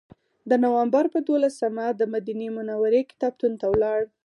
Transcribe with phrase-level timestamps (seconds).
[0.49, 4.07] د نوامبر په دولسمه دمدینې منورې کتابتون ته لاړو.